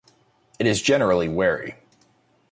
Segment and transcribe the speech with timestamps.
[0.57, 1.75] It is generally wary.